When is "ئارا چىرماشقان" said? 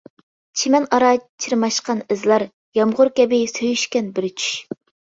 0.97-2.03